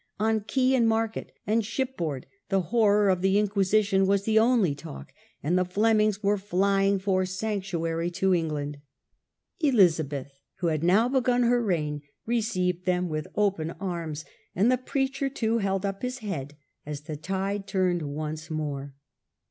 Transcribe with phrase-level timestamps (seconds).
[0.19, 5.13] On quay, and market, and shipboard the horror of the Inquisition was the only talk,
[5.43, 8.79] and the Flemings were flying for sanctuary to England.
[9.59, 14.25] Elizabeth, who had now begun her reign, received them with open arms,
[14.55, 18.95] and the preacher too held up his head as the tide turned once more.